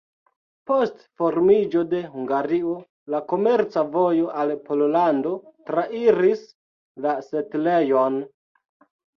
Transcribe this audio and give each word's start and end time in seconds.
Post 0.69 1.01
formiĝo 1.21 1.83
de 1.91 1.99
Hungario 2.13 2.71
la 3.15 3.19
komerca 3.33 3.83
vojo 3.97 4.31
al 4.45 4.55
Pollando 4.71 5.35
trairis 5.71 6.45
la 7.07 7.17
setlejon. 7.31 8.21